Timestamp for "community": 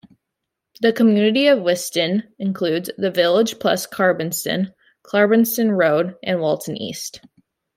0.93-1.45